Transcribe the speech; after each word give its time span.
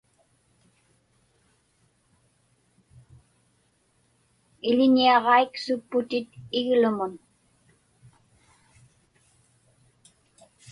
Iḷiñiaġaik 4.69 5.53
supputit 5.63 6.29
iglumun. 6.59 7.13